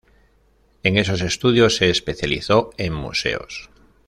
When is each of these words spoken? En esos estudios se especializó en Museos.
En 0.81 0.97
esos 0.97 1.21
estudios 1.21 1.75
se 1.75 1.91
especializó 1.91 2.71
en 2.79 2.91
Museos. 2.95 3.69